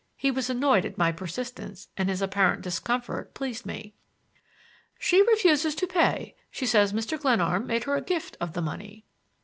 [0.17, 3.93] He was annoyed at my persistence and his apparent discomfort pleased me.
[4.97, 6.35] "She refuses to pay.
[6.49, 7.19] She says Mr.
[7.19, 9.05] Glenarm made her a gift of the money."